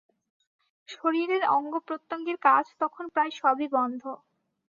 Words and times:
শরীরের 0.89 1.43
অঙ্গ-প্রত্যঙ্গের 1.51 2.37
কাজ 2.41 2.65
তখন 2.79 3.05
প্রায় 3.13 3.31
সবই 3.39 3.67
বন্ধ। 3.71 4.03